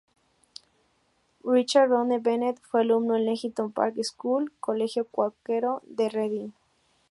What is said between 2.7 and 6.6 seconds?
alumno en Leighton Park School, colegio cuáquero de Reading.